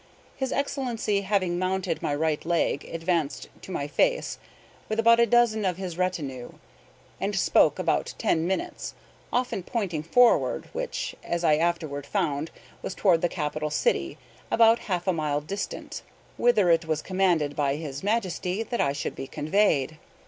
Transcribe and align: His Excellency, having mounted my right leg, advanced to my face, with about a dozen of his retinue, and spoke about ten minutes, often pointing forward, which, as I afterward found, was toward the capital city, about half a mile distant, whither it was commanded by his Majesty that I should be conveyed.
His 0.35 0.51
Excellency, 0.51 1.21
having 1.21 1.59
mounted 1.59 2.01
my 2.01 2.15
right 2.15 2.43
leg, 2.43 2.85
advanced 2.91 3.49
to 3.61 3.71
my 3.71 3.87
face, 3.87 4.39
with 4.89 4.99
about 4.99 5.19
a 5.19 5.27
dozen 5.27 5.63
of 5.63 5.77
his 5.77 5.95
retinue, 5.95 6.53
and 7.19 7.35
spoke 7.35 7.77
about 7.77 8.15
ten 8.17 8.47
minutes, 8.47 8.95
often 9.31 9.61
pointing 9.61 10.01
forward, 10.01 10.67
which, 10.73 11.13
as 11.23 11.43
I 11.43 11.57
afterward 11.57 12.07
found, 12.07 12.49
was 12.81 12.95
toward 12.95 13.21
the 13.21 13.29
capital 13.29 13.69
city, 13.69 14.17
about 14.49 14.79
half 14.89 15.05
a 15.07 15.13
mile 15.13 15.39
distant, 15.39 16.01
whither 16.35 16.71
it 16.71 16.85
was 16.85 17.03
commanded 17.03 17.55
by 17.55 17.75
his 17.75 18.01
Majesty 18.01 18.63
that 18.63 18.81
I 18.81 18.93
should 18.93 19.13
be 19.13 19.27
conveyed. 19.27 19.99